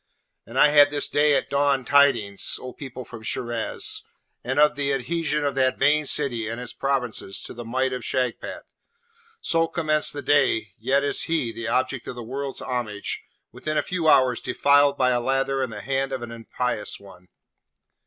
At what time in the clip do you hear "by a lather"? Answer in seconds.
14.97-15.61